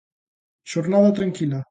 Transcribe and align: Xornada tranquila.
Xornada 0.71 1.13
tranquila. 1.13 1.61